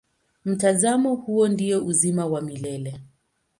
[0.45, 3.01] Mtazamo huo ndio uzima wa milele.